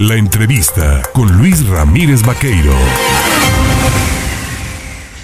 La 0.00 0.16
entrevista 0.16 1.02
con 1.12 1.30
Luis 1.36 1.68
Ramírez 1.68 2.22
Vaqueiro. 2.24 2.72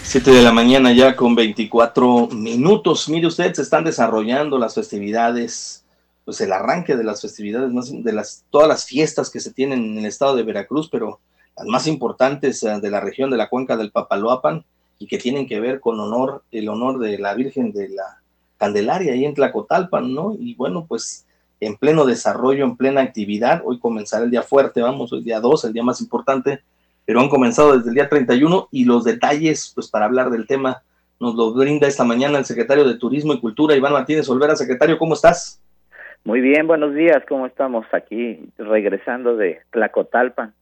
7 0.03 0.31
de 0.31 0.43
la 0.43 0.53
mañana 0.53 0.93
ya 0.93 1.17
con 1.17 1.35
24 1.35 2.29
minutos. 2.33 3.09
Mire 3.09 3.27
usted, 3.27 3.55
se 3.55 3.63
están 3.63 3.85
desarrollando 3.85 4.59
las 4.59 4.75
festividades, 4.75 5.83
pues 6.27 6.43
el 6.43 6.53
arranque 6.53 6.95
de 6.95 7.05
las 7.05 7.23
festividades, 7.23 7.73
de 8.05 8.13
las, 8.13 8.45
todas 8.51 8.69
las 8.69 8.85
fiestas 8.85 9.31
que 9.31 9.41
se 9.41 9.51
tienen 9.51 9.83
en 9.83 9.99
el 10.01 10.05
estado 10.05 10.37
de 10.37 10.43
Veracruz, 10.43 10.91
pero 10.93 11.21
las 11.57 11.67
más 11.69 11.87
importantes 11.87 12.63
eh, 12.63 12.79
de 12.79 12.91
la 12.91 13.01
región 13.01 13.31
de 13.31 13.39
la 13.39 13.49
cuenca 13.49 13.79
del 13.79 13.93
Papaloapan 13.93 14.63
y 14.99 15.07
que 15.07 15.17
tienen 15.17 15.47
que 15.47 15.59
ver 15.59 15.81
con 15.81 15.99
honor, 15.99 16.45
el 16.53 16.69
honor 16.69 16.99
de 16.99 17.17
la 17.17 17.33
Virgen 17.33 17.73
de 17.73 17.89
la 17.89 18.21
Candelaria 18.59 19.15
ahí 19.15 19.25
en 19.25 19.33
Tlacotalpan, 19.33 20.13
¿no? 20.13 20.37
Y 20.39 20.55
bueno, 20.55 20.85
pues 20.87 21.25
en 21.61 21.77
pleno 21.77 22.05
desarrollo, 22.05 22.65
en 22.65 22.77
plena 22.77 23.01
actividad, 23.01 23.63
hoy 23.65 23.79
comenzará 23.79 24.25
el 24.25 24.31
día 24.31 24.43
fuerte, 24.43 24.83
vamos, 24.83 25.13
el 25.13 25.25
día 25.25 25.41
2, 25.41 25.65
el 25.65 25.73
día 25.73 25.83
más 25.83 26.01
importante, 26.01 26.61
pero 27.05 27.21
han 27.21 27.29
comenzado 27.29 27.77
desde 27.77 27.89
el 27.89 27.95
día 27.95 28.09
31 28.09 28.69
y 28.71 28.85
los 28.85 29.05
detalles, 29.05 29.73
pues 29.75 29.89
para 29.89 30.07
hablar 30.07 30.31
del 30.31 30.47
tema, 30.47 30.83
nos 31.19 31.35
lo 31.35 31.55
brinda 31.55 31.87
esta 31.87 32.05
mañana 32.05 32.39
el 32.39 32.45
secretario 32.45 32.87
de 32.87 32.99
Turismo 32.99 33.33
y 33.33 33.41
Cultura, 33.41 33.75
Iván 33.75 33.93
Martínez 33.93 34.29
Olvera. 34.29 34.55
Secretario, 34.55 34.99
¿cómo 34.99 35.15
estás? 35.15 35.61
Muy 36.25 36.41
bien, 36.41 36.67
buenos 36.67 36.95
días, 36.95 37.23
¿cómo 37.29 37.47
estamos 37.47 37.87
aquí 37.93 38.51
regresando 38.59 39.37
de 39.37 39.61
Tlacotalpan? 39.71 40.53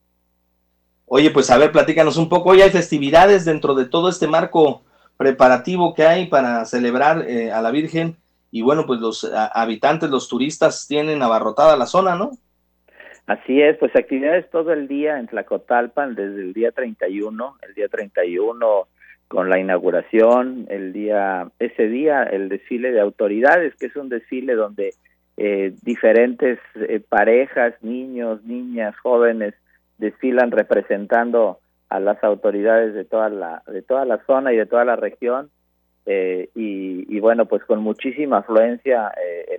Oye, 1.07 1.31
pues 1.31 1.51
a 1.51 1.59
ver, 1.59 1.73
platícanos 1.73 2.17
un 2.17 2.29
poco. 2.29 2.51
Hoy 2.51 2.63
hay 2.63 2.71
festividades 2.71 3.45
dentro 3.45 3.75
de 3.75 3.87
todo 3.87 4.09
este 4.09 4.27
marco 4.27 4.83
preparativo 5.17 5.95
que 5.95 6.05
hay 6.05 6.27
para 6.27 6.65
celebrar 6.67 7.25
eh, 7.29 7.51
a 7.51 7.61
la 7.61 7.71
Virgen 7.71 8.17
y 8.55 8.63
bueno, 8.63 8.87
pues 8.87 9.01
los 9.01 9.29
habitantes, 9.53 10.09
los 10.11 10.29
turistas 10.29 10.87
tienen 10.87 11.21
abarrotada 11.25 11.77
la 11.77 11.87
zona, 11.87 12.15
¿no? 12.15 12.31
Así 13.27 13.61
es, 13.61 13.77
pues 13.79 13.91
actividades 13.97 14.49
todo 14.49 14.73
el 14.73 14.87
día 14.87 15.19
en 15.19 15.27
Tlacotalpan, 15.27 16.15
desde 16.15 16.41
el 16.41 16.53
día 16.53 16.71
31, 16.71 17.57
el 17.67 17.75
día 17.75 17.89
31 17.89 18.87
con 19.27 19.51
la 19.51 19.59
inauguración, 19.59 20.67
el 20.69 20.93
día, 20.93 21.49
ese 21.59 21.89
día 21.89 22.23
el 22.23 22.49
desfile 22.49 22.93
de 22.93 23.01
autoridades, 23.01 23.75
que 23.75 23.87
es 23.87 23.97
un 23.97 24.09
desfile 24.09 24.55
donde 24.55 24.95
eh, 25.37 25.75
diferentes 25.83 26.61
eh, 26.77 27.01
parejas, 27.01 27.75
niños, 27.83 28.45
niñas, 28.45 28.97
jóvenes 28.99 29.55
desfilan 29.99 30.53
representando 30.53 31.59
a 31.89 31.99
las 31.99 32.23
autoridades 32.23 32.95
de 32.95 33.05
toda 33.05 33.31
la 33.31 33.65
de 33.67 33.83
toda 33.83 34.05
la 34.05 34.25
zona 34.27 34.53
y 34.53 34.57
de 34.57 34.67
toda 34.67 34.85
la 34.85 34.95
región 34.95 35.51
eh, 36.07 36.51
y, 36.55 37.19
bueno 37.21 37.47
pues 37.47 37.65
con 37.65 37.81
muchísima 37.81 38.39
afluencia 38.39 39.11
eh, 39.17 39.59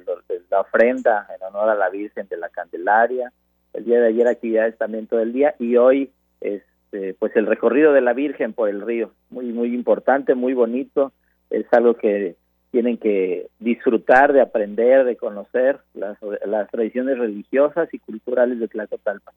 la 0.52 0.62
ofrenda 0.62 1.28
en 1.36 1.42
honor 1.48 1.70
a 1.70 1.76
la 1.76 1.90
Virgen 1.90 2.28
de 2.28 2.38
la 2.38 2.50
Candelaria. 2.50 3.32
El 3.74 3.86
día 3.86 4.00
de 4.00 4.08
ayer 4.08 4.28
actividades 4.28 4.78
también 4.78 5.08
todo 5.08 5.20
el 5.20 5.34
día 5.34 5.56
y 5.60 5.76
hoy 5.78 6.12
este 6.42 7.16
pues 7.18 7.36
el 7.36 7.48
recorrido 7.48 7.92
de 7.94 8.02
la 8.02 8.14
Virgen 8.14 8.54
por 8.54 8.70
el 8.70 8.82
río. 8.82 9.12
Muy 9.30 9.46
muy 9.48 9.74
importante 9.74 10.36
muy 10.36 10.54
bonito. 10.54 11.12
Es 11.50 11.66
algo 11.72 11.96
que 11.96 12.36
tienen 12.72 12.98
que 12.98 13.48
disfrutar 13.60 14.34
de 14.34 14.42
aprender 14.42 15.06
de 15.06 15.18
conocer 15.18 15.80
las, 15.94 16.18
las 16.46 16.70
tradiciones 16.70 17.18
religiosas 17.18 17.92
y 17.94 18.00
culturales 18.00 18.60
de 18.60 18.68
Tlacotalpan. 18.68 19.34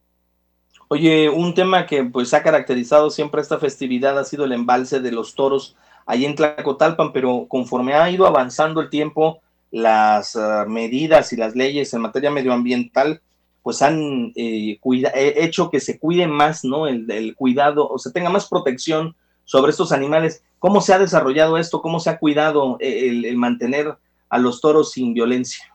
Oye, 0.88 1.28
un 1.28 1.54
tema 1.54 1.86
que 1.86 2.02
pues 2.04 2.32
ha 2.32 2.42
caracterizado 2.42 3.10
siempre 3.10 3.42
esta 3.42 3.58
festividad 3.58 4.18
ha 4.18 4.24
sido 4.24 4.46
el 4.46 4.52
embalse 4.52 5.00
de 5.00 5.12
los 5.12 5.34
toros 5.34 5.76
ahí 6.08 6.24
en 6.24 6.34
Tlacotalpan, 6.34 7.12
pero 7.12 7.46
conforme 7.48 7.92
ha 7.92 8.10
ido 8.10 8.26
avanzando 8.26 8.80
el 8.80 8.88
tiempo, 8.88 9.42
las 9.70 10.34
ah, 10.36 10.64
medidas 10.66 11.34
y 11.34 11.36
las 11.36 11.54
leyes 11.54 11.92
en 11.92 12.00
materia 12.00 12.30
medioambiental 12.30 13.20
pues 13.62 13.82
han 13.82 14.32
eh, 14.34 14.78
hecho 15.36 15.68
que 15.70 15.80
se 15.80 15.98
cuide 15.98 16.26
más, 16.26 16.64
¿no? 16.64 16.86
El, 16.86 17.34
cuidado, 17.36 17.86
o 17.86 17.98
se 17.98 18.10
tenga 18.10 18.30
más 18.30 18.48
protección 18.48 19.14
sobre 19.44 19.70
estos 19.70 19.92
animales. 19.92 20.42
¿Cómo 20.58 20.80
se 20.80 20.94
ha 20.94 20.98
desarrollado 20.98 21.58
esto? 21.58 21.82
¿Cómo 21.82 22.00
se 22.00 22.08
ha 22.08 22.18
cuidado 22.18 22.78
eh, 22.80 23.10
el, 23.26 23.36
mantener 23.36 23.92
a 24.30 24.38
los 24.38 24.62
toros 24.62 24.92
sin 24.92 25.12
violencia? 25.12 25.66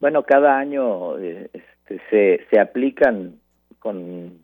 Bueno, 0.00 0.22
cada 0.22 0.56
año 0.56 1.18
eh, 1.18 1.50
este, 1.52 2.00
se, 2.08 2.46
se 2.48 2.58
aplican 2.58 3.40
con, 3.78 4.38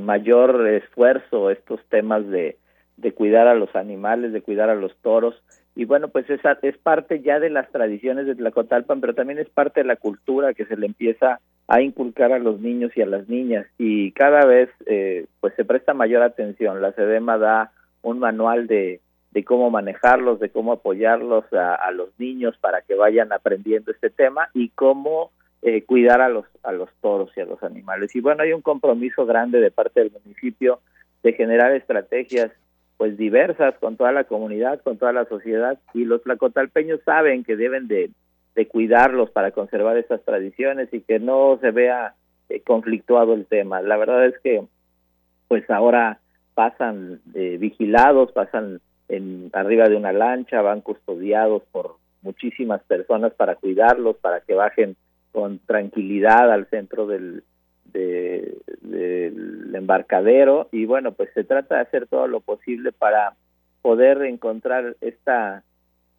mayor 0.00 0.66
esfuerzo 0.68 1.50
estos 1.50 1.80
temas 1.90 2.26
de, 2.26 2.56
de 2.96 3.12
cuidar 3.12 3.46
a 3.46 3.54
los 3.54 3.74
animales, 3.76 4.32
de 4.32 4.42
cuidar 4.42 4.70
a 4.70 4.74
los 4.74 4.96
toros. 5.02 5.42
Y 5.74 5.84
bueno, 5.84 6.08
pues 6.08 6.28
esa 6.30 6.58
es 6.62 6.78
parte 6.78 7.20
ya 7.20 7.38
de 7.38 7.50
las 7.50 7.70
tradiciones 7.70 8.26
de 8.26 8.34
Tlacotalpan, 8.34 9.00
pero 9.00 9.14
también 9.14 9.38
es 9.38 9.48
parte 9.50 9.80
de 9.80 9.86
la 9.86 9.96
cultura 9.96 10.54
que 10.54 10.64
se 10.64 10.76
le 10.76 10.86
empieza 10.86 11.40
a 11.68 11.80
inculcar 11.82 12.32
a 12.32 12.38
los 12.38 12.60
niños 12.60 12.92
y 12.96 13.02
a 13.02 13.06
las 13.06 13.28
niñas. 13.28 13.66
Y 13.78 14.12
cada 14.12 14.46
vez 14.46 14.70
eh, 14.86 15.26
pues 15.40 15.54
se 15.54 15.64
presta 15.64 15.92
mayor 15.92 16.22
atención. 16.22 16.80
La 16.80 16.92
SEDEMA 16.92 17.38
da 17.38 17.72
un 18.02 18.18
manual 18.18 18.66
de, 18.66 19.00
de 19.32 19.44
cómo 19.44 19.70
manejarlos, 19.70 20.40
de 20.40 20.48
cómo 20.48 20.72
apoyarlos 20.72 21.44
a, 21.52 21.74
a, 21.74 21.90
los 21.90 22.08
niños 22.18 22.56
para 22.58 22.80
que 22.80 22.94
vayan 22.94 23.32
aprendiendo 23.32 23.90
este 23.90 24.08
tema 24.08 24.48
y 24.54 24.70
cómo 24.70 25.30
eh, 25.60 25.82
cuidar 25.82 26.20
a 26.20 26.28
los 26.28 26.46
a 26.62 26.72
los 26.72 26.88
toros 27.00 27.30
y 27.36 27.40
a 27.40 27.44
los 27.44 27.62
animales 27.62 28.14
y 28.14 28.20
bueno 28.20 28.42
hay 28.42 28.52
un 28.52 28.62
compromiso 28.62 29.26
grande 29.26 29.58
de 29.58 29.70
parte 29.70 30.00
del 30.00 30.12
municipio 30.12 30.80
de 31.22 31.32
generar 31.32 31.72
estrategias 31.72 32.52
pues 32.96 33.16
diversas 33.16 33.74
con 33.78 33.96
toda 33.96 34.12
la 34.12 34.24
comunidad 34.24 34.80
con 34.82 34.96
toda 34.96 35.12
la 35.12 35.26
sociedad 35.26 35.78
y 35.94 36.04
los 36.04 36.22
tlacotalpeños 36.22 37.00
saben 37.04 37.44
que 37.44 37.56
deben 37.56 37.88
de, 37.88 38.10
de 38.54 38.68
cuidarlos 38.68 39.30
para 39.30 39.50
conservar 39.50 39.96
estas 39.96 40.22
tradiciones 40.24 40.88
y 40.92 41.00
que 41.00 41.18
no 41.18 41.58
se 41.60 41.70
vea 41.70 42.14
eh, 42.48 42.60
conflictuado 42.60 43.34
el 43.34 43.46
tema. 43.46 43.82
La 43.82 43.96
verdad 43.96 44.24
es 44.26 44.38
que 44.42 44.64
pues 45.48 45.68
ahora 45.70 46.20
pasan 46.54 47.20
eh, 47.34 47.58
vigilados 47.58 48.32
pasan 48.32 48.80
en 49.08 49.50
arriba 49.52 49.88
de 49.88 49.96
una 49.96 50.12
lancha 50.12 50.62
van 50.62 50.80
custodiados 50.80 51.62
por 51.70 51.96
muchísimas 52.22 52.82
personas 52.84 53.34
para 53.34 53.56
cuidarlos 53.56 54.16
para 54.16 54.40
que 54.40 54.54
bajen 54.54 54.96
con 55.32 55.58
tranquilidad 55.58 56.50
al 56.50 56.66
centro 56.70 57.06
del, 57.06 57.44
del 57.96 59.74
embarcadero 59.74 60.68
y 60.72 60.86
bueno, 60.86 61.12
pues 61.12 61.30
se 61.34 61.44
trata 61.44 61.76
de 61.76 61.80
hacer 61.82 62.06
todo 62.06 62.26
lo 62.26 62.40
posible 62.40 62.92
para 62.92 63.34
poder 63.82 64.22
encontrar 64.22 64.96
esta 65.00 65.62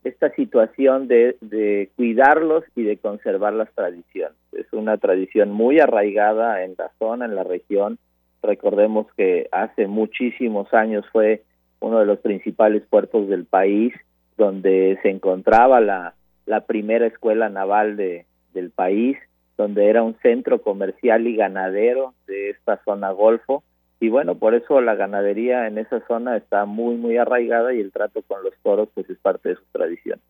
esta 0.03 0.29
situación 0.35 1.07
de, 1.07 1.35
de 1.41 1.89
cuidarlos 1.95 2.63
y 2.75 2.83
de 2.83 2.97
conservar 2.97 3.53
las 3.53 3.69
tradiciones. 3.73 4.37
Es 4.53 4.71
una 4.71 4.97
tradición 4.97 5.51
muy 5.51 5.79
arraigada 5.79 6.63
en 6.63 6.75
la 6.77 6.91
zona, 6.97 7.25
en 7.25 7.35
la 7.35 7.43
región. 7.43 7.97
Recordemos 8.41 9.07
que 9.17 9.49
hace 9.51 9.87
muchísimos 9.87 10.73
años 10.73 11.05
fue 11.11 11.43
uno 11.79 11.99
de 11.99 12.05
los 12.05 12.19
principales 12.19 12.83
puertos 12.89 13.27
del 13.27 13.45
país, 13.45 13.93
donde 14.37 14.97
se 15.01 15.09
encontraba 15.09 15.81
la, 15.81 16.13
la 16.45 16.61
primera 16.61 17.07
escuela 17.07 17.49
naval 17.49 17.97
de, 17.97 18.25
del 18.53 18.71
país, 18.71 19.17
donde 19.57 19.89
era 19.89 20.03
un 20.03 20.15
centro 20.21 20.61
comercial 20.61 21.27
y 21.27 21.35
ganadero 21.35 22.13
de 22.27 22.51
esta 22.51 22.81
zona 22.85 23.11
Golfo. 23.11 23.63
Y 23.99 24.09
bueno, 24.09 24.35
por 24.35 24.53
eso 24.53 24.79
la 24.79 24.95
ganadería 24.95 25.67
en 25.67 25.79
esa 25.79 26.05
zona 26.07 26.37
está 26.37 26.65
muy, 26.65 26.95
muy 26.95 27.17
arraigada 27.17 27.73
y 27.73 27.79
el 27.79 27.91
trato 27.91 28.21
con 28.21 28.43
los 28.43 28.53
toros 28.61 28.89
pues 28.93 29.09
es 29.09 29.17
parte 29.17 29.49
de 29.49 29.55
su 29.55 29.63
tradición. 29.71 30.21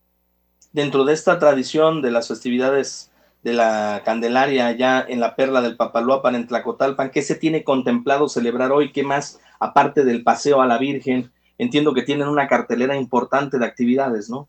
Dentro 0.72 1.04
de 1.04 1.12
esta 1.12 1.38
tradición 1.38 2.00
de 2.00 2.10
las 2.10 2.28
festividades 2.28 3.12
de 3.42 3.52
la 3.52 4.02
Candelaria 4.04 4.72
ya 4.72 5.04
en 5.06 5.20
la 5.20 5.36
perla 5.36 5.60
del 5.60 5.76
Papaloapan 5.76 6.34
en 6.34 6.46
Tlacotalpan, 6.46 7.10
¿qué 7.10 7.22
se 7.22 7.34
tiene 7.34 7.62
contemplado 7.62 8.28
celebrar 8.28 8.72
hoy? 8.72 8.92
¿Qué 8.92 9.02
más 9.02 9.40
aparte 9.60 10.04
del 10.04 10.22
paseo 10.22 10.62
a 10.62 10.66
la 10.66 10.78
Virgen? 10.78 11.30
Entiendo 11.58 11.92
que 11.92 12.02
tienen 12.02 12.28
una 12.28 12.48
cartelera 12.48 12.96
importante 12.96 13.58
de 13.58 13.66
actividades, 13.66 14.30
¿no? 14.30 14.48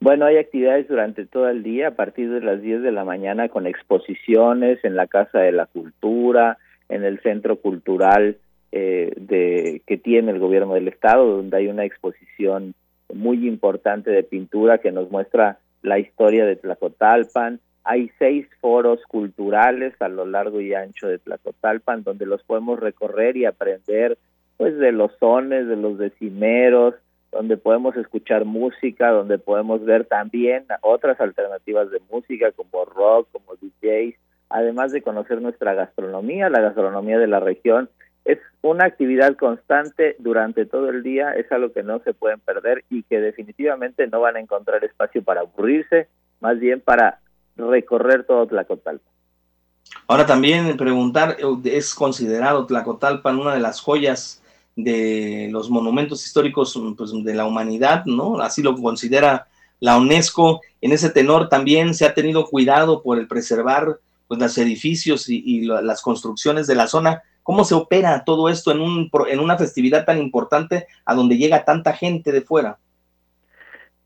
Bueno, 0.00 0.26
hay 0.26 0.36
actividades 0.36 0.86
durante 0.86 1.26
todo 1.26 1.48
el 1.48 1.62
día, 1.64 1.88
a 1.88 1.96
partir 1.96 2.30
de 2.30 2.40
las 2.40 2.62
10 2.62 2.82
de 2.82 2.92
la 2.92 3.04
mañana, 3.04 3.48
con 3.48 3.66
exposiciones 3.66 4.78
en 4.84 4.94
la 4.94 5.08
Casa 5.08 5.40
de 5.40 5.50
la 5.50 5.66
Cultura, 5.66 6.58
en 6.88 7.04
el 7.04 7.20
Centro 7.20 7.56
Cultural 7.56 8.36
eh, 8.70 9.12
de, 9.16 9.82
que 9.86 9.96
tiene 9.96 10.30
el 10.30 10.38
Gobierno 10.38 10.74
del 10.74 10.88
Estado, 10.88 11.36
donde 11.36 11.56
hay 11.56 11.68
una 11.68 11.84
exposición 11.84 12.74
muy 13.12 13.48
importante 13.48 14.10
de 14.10 14.22
pintura 14.22 14.78
que 14.78 14.92
nos 14.92 15.10
muestra 15.10 15.58
la 15.82 15.98
historia 15.98 16.44
de 16.44 16.56
Tlacotalpan. 16.56 17.60
Hay 17.82 18.10
seis 18.18 18.46
foros 18.60 19.00
culturales 19.08 19.94
a 20.00 20.08
lo 20.08 20.26
largo 20.26 20.60
y 20.60 20.74
ancho 20.74 21.08
de 21.08 21.18
Tlacotalpan, 21.18 22.04
donde 22.04 22.26
los 22.26 22.42
podemos 22.44 22.78
recorrer 22.78 23.36
y 23.36 23.46
aprender 23.46 24.18
pues 24.58 24.76
de 24.76 24.92
los 24.92 25.12
sones, 25.18 25.66
de 25.66 25.76
los 25.76 25.98
decimeros, 25.98 26.94
donde 27.38 27.56
podemos 27.56 27.94
escuchar 27.94 28.44
música, 28.44 29.12
donde 29.12 29.38
podemos 29.38 29.84
ver 29.84 30.06
también 30.06 30.66
otras 30.80 31.20
alternativas 31.20 31.88
de 31.88 32.00
música 32.10 32.50
como 32.50 32.84
rock, 32.84 33.28
como 33.30 33.54
DJs, 33.54 34.16
además 34.48 34.90
de 34.90 35.02
conocer 35.02 35.40
nuestra 35.40 35.72
gastronomía, 35.72 36.50
la 36.50 36.60
gastronomía 36.60 37.16
de 37.16 37.28
la 37.28 37.38
región. 37.38 37.88
Es 38.24 38.40
una 38.60 38.86
actividad 38.86 39.36
constante 39.36 40.16
durante 40.18 40.66
todo 40.66 40.90
el 40.90 41.04
día, 41.04 41.30
es 41.30 41.50
algo 41.52 41.72
que 41.72 41.84
no 41.84 42.00
se 42.00 42.12
pueden 42.12 42.40
perder 42.40 42.84
y 42.90 43.04
que 43.04 43.20
definitivamente 43.20 44.08
no 44.08 44.20
van 44.20 44.34
a 44.34 44.40
encontrar 44.40 44.82
espacio 44.82 45.22
para 45.22 45.42
aburrirse, 45.42 46.08
más 46.40 46.58
bien 46.58 46.80
para 46.80 47.20
recorrer 47.56 48.24
todo 48.24 48.48
Tlacotalpa. 48.48 49.08
Ahora 50.08 50.26
también 50.26 50.76
preguntar, 50.76 51.36
es 51.62 51.94
considerado 51.94 52.66
Tlacotalpan 52.66 53.38
una 53.38 53.54
de 53.54 53.60
las 53.60 53.80
joyas 53.80 54.42
de 54.78 55.48
los 55.50 55.68
monumentos 55.70 56.24
históricos 56.24 56.80
pues, 56.96 57.12
de 57.12 57.34
la 57.34 57.46
humanidad, 57.46 58.04
¿no? 58.06 58.40
Así 58.40 58.62
lo 58.62 58.76
considera 58.76 59.48
la 59.80 59.98
UNESCO. 59.98 60.60
En 60.80 60.92
ese 60.92 61.10
tenor 61.10 61.48
también 61.48 61.94
se 61.94 62.06
ha 62.06 62.14
tenido 62.14 62.46
cuidado 62.46 63.02
por 63.02 63.18
el 63.18 63.26
preservar 63.26 63.98
pues, 64.28 64.40
los 64.40 64.56
edificios 64.56 65.28
y, 65.28 65.62
las 65.66 66.00
construcciones 66.00 66.68
de 66.68 66.76
la 66.76 66.86
zona. 66.86 67.22
¿Cómo 67.42 67.64
se 67.64 67.74
opera 67.74 68.22
todo 68.24 68.48
esto 68.48 68.70
en, 68.70 68.80
un, 68.80 69.10
en 69.28 69.40
una 69.40 69.58
festividad 69.58 70.04
tan 70.04 70.18
importante 70.18 70.86
a 71.04 71.14
donde 71.16 71.36
llega 71.36 71.64
tanta 71.64 71.92
gente 71.92 72.30
de 72.30 72.42
fuera? 72.42 72.78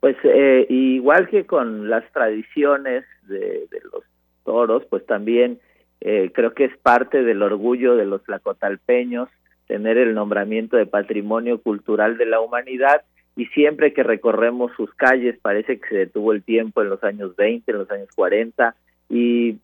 Pues 0.00 0.16
eh, 0.24 0.66
igual 0.70 1.28
que 1.28 1.44
con 1.44 1.90
las 1.90 2.10
tradiciones 2.12 3.04
de, 3.28 3.66
de 3.70 3.80
los 3.92 4.04
toros, 4.42 4.84
pues 4.88 5.04
también 5.04 5.60
eh, 6.00 6.30
creo 6.34 6.54
que 6.54 6.64
es 6.64 6.76
parte 6.78 7.22
del 7.22 7.42
orgullo 7.42 7.94
de 7.94 8.06
los 8.06 8.24
tlacotalpeños 8.24 9.28
tener 9.72 9.96
el 9.96 10.12
nombramiento 10.12 10.76
de 10.76 10.84
Patrimonio 10.84 11.58
Cultural 11.58 12.18
de 12.18 12.26
la 12.26 12.42
Humanidad 12.42 13.00
y 13.36 13.46
siempre 13.46 13.94
que 13.94 14.02
recorremos 14.02 14.70
sus 14.76 14.92
calles 14.92 15.38
parece 15.40 15.80
que 15.80 15.88
se 15.88 15.96
detuvo 15.96 16.34
el 16.34 16.42
tiempo 16.42 16.82
en 16.82 16.90
los 16.90 17.02
años 17.02 17.34
20, 17.36 17.72
en 17.72 17.78
los 17.78 17.90
años 17.90 18.10
40 18.14 18.74
y 19.08 19.56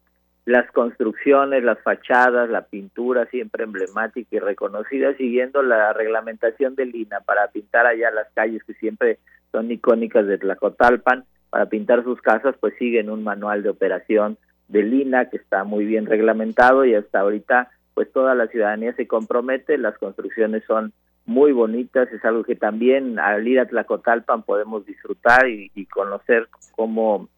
las 0.46 0.72
construcciones, 0.72 1.62
las 1.62 1.78
fachadas, 1.82 2.49
la 2.49 2.62
pintura 2.62 3.26
siempre 3.26 3.64
emblemática 3.64 4.34
y 4.34 4.38
reconocida 4.38 5.12
siguiendo 5.12 5.60
la 5.60 5.93
reglamentación 5.93 6.75
del 6.75 6.96
INA 6.96 7.20
para 7.20 7.49
pintar 7.49 7.84
allá 7.84 8.10
las 8.10 8.32
calles 8.32 8.64
que 8.64 8.72
siempre 8.72 9.19
son 9.52 9.70
icónicas 9.70 10.26
de 10.26 10.38
Tlacotalpan, 10.38 11.25
para 11.50 11.66
pintar 11.66 12.02
sus 12.02 12.19
casas 12.22 12.55
pues 12.58 12.72
siguen 12.78 13.10
un 13.10 13.22
manual 13.22 13.62
de 13.62 13.69
operación 13.69 14.38
del 14.69 14.94
INA 14.94 15.28
que 15.28 15.37
está 15.37 15.64
muy 15.64 15.84
bien 15.84 16.06
reglamentado 16.06 16.87
y 16.87 16.94
hasta 16.94 17.20
ahorita 17.20 17.69
pues 17.99 18.12
toda 18.12 18.37
la 18.37 18.47
ciudadanía 18.47 18.93
se 18.93 19.09
compromete, 19.09 19.77
las 19.77 19.99
construcciones 19.99 20.62
son 20.69 20.93
muy 21.27 21.50
bonitas, 21.50 22.09
es 22.12 22.25
algo 22.25 22.45
que 22.45 22.55
también 22.55 23.19
al 23.19 23.49
ir 23.49 23.59
a 23.59 23.67
Tlacotalpan 23.67 24.45
podemos 24.45 24.87
disfrutar 24.87 25.49
y, 25.49 25.85
conocer 25.87 26.47
cómo, 26.77 27.29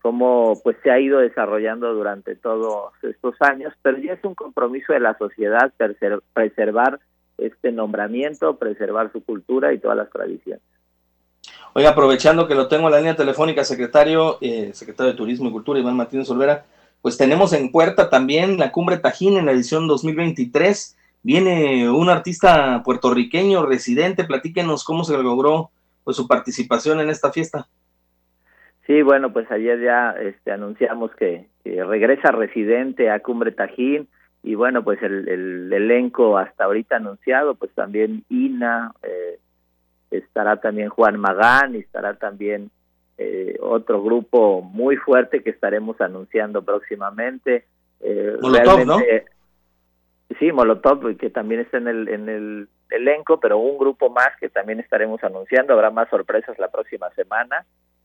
cómo 0.00 0.56
pues 0.62 0.76
se 0.84 0.92
ha 0.92 1.00
ido 1.00 1.18
desarrollando 1.18 1.92
durante 1.94 2.36
todos 2.36 2.92
estos 3.02 3.34
años, 3.40 3.74
pero 3.82 3.98
ya 3.98 4.12
es 4.12 4.22
un 4.22 4.36
compromiso 4.36 4.92
de 4.92 5.00
la 5.00 5.18
sociedad 5.18 5.72
preservar 6.32 7.00
este 7.36 7.72
nombramiento, 7.72 8.56
preservar 8.56 9.10
su 9.10 9.24
cultura 9.24 9.72
y 9.72 9.80
todas 9.80 9.96
las 9.96 10.10
tradiciones. 10.10 10.62
Oiga, 11.72 11.90
aprovechando 11.90 12.46
que 12.46 12.54
lo 12.54 12.68
tengo 12.68 12.86
en 12.86 12.92
la 12.92 12.98
línea 12.98 13.16
telefónica, 13.16 13.64
secretario, 13.64 14.38
eh, 14.42 14.70
secretario 14.74 15.10
de 15.10 15.18
Turismo 15.18 15.48
y 15.48 15.52
Cultura, 15.52 15.80
Iván 15.80 15.96
Martínez 15.96 16.30
Olvera, 16.30 16.66
pues 17.02 17.16
tenemos 17.16 17.52
en 17.52 17.70
puerta 17.70 18.10
también 18.10 18.58
la 18.58 18.72
Cumbre 18.72 18.98
Tajín 18.98 19.36
en 19.36 19.46
la 19.46 19.52
edición 19.52 19.86
2023. 19.86 20.96
Viene 21.22 21.90
un 21.90 22.08
artista 22.08 22.82
puertorriqueño 22.84 23.66
residente, 23.66 24.24
platíquenos 24.24 24.84
cómo 24.84 25.04
se 25.04 25.20
logró 25.20 25.70
pues 26.04 26.16
su 26.16 26.26
participación 26.26 27.00
en 27.00 27.10
esta 27.10 27.32
fiesta. 27.32 27.68
Sí, 28.86 29.02
bueno, 29.02 29.32
pues 29.32 29.50
ayer 29.50 29.80
ya 29.82 30.12
este, 30.12 30.50
anunciamos 30.50 31.14
que, 31.14 31.46
regresa 31.64 32.32
residente 32.32 33.10
a 33.10 33.20
Cumbre 33.20 33.52
Tajín 33.52 34.08
y 34.42 34.54
bueno, 34.54 34.82
pues 34.82 35.02
el, 35.02 35.70
elenco 35.70 36.38
hasta 36.38 36.64
ahorita 36.64 36.96
anunciado, 36.96 37.54
pues 37.54 37.70
también 37.72 38.24
Ina, 38.30 38.92
eh, 39.02 39.38
estará 40.10 40.56
también 40.56 40.88
Juan 40.88 41.20
Magán 41.20 41.74
y 41.74 41.80
estará 41.80 42.14
también 42.14 42.70
eh, 43.18 43.56
otro 43.60 44.02
grupo 44.02 44.62
muy 44.62 44.96
fuerte 44.96 45.42
que 45.42 45.50
estaremos 45.50 46.00
anunciando 46.00 46.62
próximamente. 46.62 47.64
Eh, 48.00 48.36
Molotov, 48.40 48.86
¿no? 48.86 48.98
Sí, 50.38 50.52
Molotov, 50.52 51.16
que 51.16 51.30
también 51.30 51.62
está 51.62 51.78
en 51.78 51.88
el, 51.88 52.08
en 52.08 52.28
el 52.28 52.68
elenco, 52.90 53.40
pero 53.40 53.58
un 53.58 53.78
grupo 53.78 54.08
más 54.10 54.28
que 54.38 54.48
también 54.48 54.78
estaremos 54.80 55.22
anunciando. 55.24 55.72
Habrá 55.72 55.90
más 55.90 56.08
sorpresas 56.10 56.58
la 56.58 56.68
próxima 56.68 57.10
semana. 57.10 57.64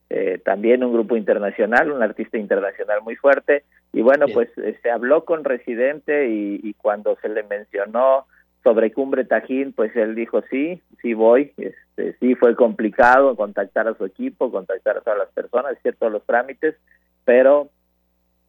Eh, 0.09 0.39
también 0.43 0.83
un 0.83 0.93
grupo 0.93 1.15
internacional, 1.15 1.91
un 1.91 2.03
artista 2.03 2.37
internacional 2.37 3.01
muy 3.01 3.15
fuerte. 3.15 3.63
Y 3.91 4.01
bueno, 4.01 4.25
pues 4.33 4.49
se 4.81 4.91
habló 4.91 5.25
con 5.25 5.43
Residente 5.43 6.27
y, 6.27 6.59
y, 6.63 6.73
cuando 6.73 7.17
se 7.21 7.29
le 7.29 7.43
mencionó 7.43 8.25
sobre 8.63 8.93
Cumbre 8.93 9.25
Tajín, 9.25 9.73
pues 9.73 9.95
él 9.95 10.15
dijo 10.15 10.41
sí, 10.49 10.81
sí 11.01 11.13
voy. 11.13 11.51
Este, 11.57 12.15
sí 12.19 12.35
fue 12.35 12.55
complicado 12.55 13.35
contactar 13.35 13.87
a 13.87 13.95
su 13.95 14.05
equipo, 14.05 14.51
contactar 14.51 14.97
a 14.97 15.01
todas 15.01 15.19
las 15.19 15.31
personas, 15.31 15.77
cierto 15.81 16.09
los 16.09 16.25
trámites, 16.25 16.75
pero 17.25 17.69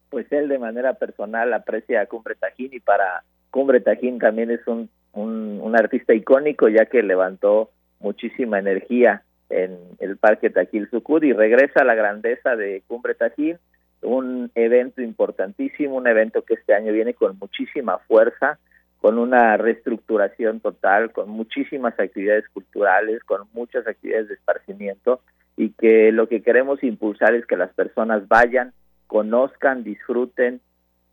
pues 0.09 0.31
él 0.31 0.47
de 0.47 0.59
manera 0.59 0.93
personal 0.93 1.53
aprecia 1.53 2.01
a 2.01 2.05
Cumbre 2.05 2.35
Tajín 2.35 2.73
y 2.73 2.79
para 2.79 3.23
Cumbre 3.51 3.81
Tajín 3.81 4.19
también 4.19 4.51
es 4.51 4.65
un, 4.67 4.89
un, 5.13 5.75
artista 5.75 6.13
icónico 6.13 6.69
ya 6.69 6.85
que 6.85 7.03
levantó 7.03 7.71
muchísima 7.99 8.59
energía 8.59 9.23
en 9.49 9.77
el 9.99 10.17
Parque 10.17 10.49
Taquil 10.49 10.89
Sucud 10.89 11.23
y 11.23 11.33
regresa 11.33 11.81
a 11.81 11.85
la 11.85 11.95
grandeza 11.95 12.55
de 12.55 12.83
Cumbre 12.87 13.15
Tajín, 13.15 13.57
un 14.01 14.51
evento 14.55 15.01
importantísimo, 15.01 15.95
un 15.95 16.07
evento 16.07 16.43
que 16.43 16.55
este 16.55 16.73
año 16.73 16.93
viene 16.93 17.13
con 17.13 17.37
muchísima 17.37 17.97
fuerza, 17.99 18.57
con 19.05 19.19
una 19.19 19.55
reestructuración 19.55 20.61
total, 20.61 21.11
con 21.11 21.29
muchísimas 21.29 21.93
actividades 21.99 22.49
culturales, 22.49 23.23
con 23.23 23.41
muchas 23.53 23.85
actividades 23.85 24.29
de 24.29 24.33
esparcimiento 24.33 25.21
y 25.55 25.69
que 25.73 26.11
lo 26.11 26.27
que 26.27 26.41
queremos 26.41 26.83
impulsar 26.83 27.35
es 27.35 27.45
que 27.45 27.55
las 27.55 27.71
personas 27.75 28.27
vayan, 28.27 28.73
conozcan, 29.05 29.83
disfruten, 29.83 30.59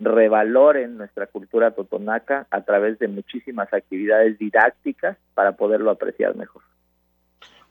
revaloren 0.00 0.96
nuestra 0.96 1.26
cultura 1.26 1.72
totonaca 1.72 2.46
a 2.50 2.62
través 2.62 2.98
de 2.98 3.08
muchísimas 3.08 3.70
actividades 3.74 4.38
didácticas 4.38 5.18
para 5.34 5.52
poderlo 5.52 5.90
apreciar 5.90 6.34
mejor. 6.34 6.62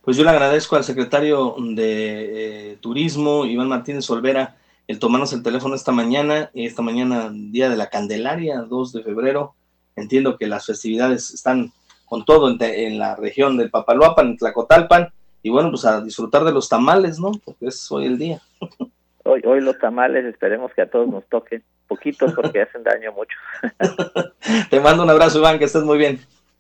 Pues 0.04 0.18
yo 0.18 0.24
le 0.24 0.30
agradezco 0.30 0.76
al 0.76 0.84
secretario 0.84 1.56
de 1.58 2.74
eh, 2.74 2.78
Turismo, 2.80 3.46
Iván 3.46 3.70
Martínez 3.70 4.08
Olvera, 4.12 4.56
el 4.88 5.00
tomarnos 5.00 5.34
el 5.34 5.42
teléfono 5.42 5.74
esta 5.74 5.92
mañana, 5.92 6.52
esta 6.54 6.84
mañana, 6.84 7.32
día 7.34 7.72
de 7.72 7.76
la 7.78 7.90
Candelaria, 7.90 8.60
2 8.60 8.94
de 8.94 9.02
febrero, 9.02 9.56
Entiendo 9.96 10.38
que 10.38 10.48
las 10.48 10.66
festividades 10.66 11.34
están 11.34 11.72
con 12.06 12.26
todo 12.26 12.54
en, 12.60 13.00
la 13.00 13.16
región 13.16 13.58
del 13.58 13.70
Papaloapan, 13.70 14.28
en 14.28 14.38
Tlacotalpan, 14.38 15.10
y 15.44 15.50
bueno, 15.50 15.70
pues 15.70 15.86
a 15.86 16.02
disfrutar 16.02 16.44
de 16.44 16.52
los 16.52 16.68
tamales, 16.68 17.20
¿no? 17.20 17.32
Porque 17.44 17.68
es 17.68 17.92
hoy 17.92 18.06
el 18.06 18.18
día. 18.18 18.42
Hoy, 19.24 19.40
hoy 19.46 19.62
los 19.62 19.78
tamales, 19.78 20.26
esperemos 20.26 20.72
que 20.74 20.82
a 20.82 20.90
todos 20.90 21.08
nos 21.08 21.24
toquen, 21.28 21.64
poquitos 21.88 22.34
porque 22.34 22.62
hacen 22.64 22.82
daño 22.82 23.12
mucho. 23.12 23.38
Te 24.72 24.80
mando 24.80 25.04
un 25.04 25.12
abrazo, 25.12 25.38
Iván, 25.38 25.60
que 25.60 25.66
estés 25.66 25.84
muy 25.84 26.00
bien. 26.00 26.20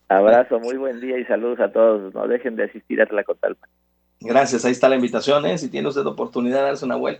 Abrazo, 0.10 0.60
muy 0.60 0.78
buen 0.78 1.02
día 1.02 1.18
y 1.18 1.26
saludos 1.26 1.60
a 1.60 1.72
todos. 1.72 2.14
No 2.14 2.28
dejen 2.28 2.56
de 2.56 2.66
asistir 2.66 3.02
a 3.02 3.08
Tlacotalpan. 3.08 3.68
Gracias, 4.20 4.64
ahí 4.64 4.74
está 4.74 4.88
la 4.88 4.96
invitación, 4.96 5.44
¿eh? 5.48 5.58
Si 5.58 5.70
tiene 5.70 5.88
usted 5.88 6.06
oportunidad 6.06 6.60
de 6.60 6.66
darse 6.66 6.86
una 6.86 6.98
vuelta. 6.98 7.10